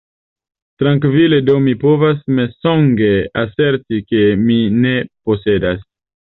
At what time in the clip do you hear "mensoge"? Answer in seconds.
2.39-3.13